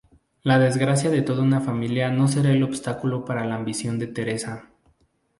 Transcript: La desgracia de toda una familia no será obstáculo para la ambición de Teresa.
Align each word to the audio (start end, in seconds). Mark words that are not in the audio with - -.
La 0.41 0.57
desgracia 0.57 1.11
de 1.11 1.21
toda 1.21 1.43
una 1.43 1.61
familia 1.61 2.09
no 2.09 2.27
será 2.27 2.49
obstáculo 2.65 3.23
para 3.23 3.45
la 3.45 3.53
ambición 3.53 3.99
de 3.99 4.07
Teresa. 4.07 4.65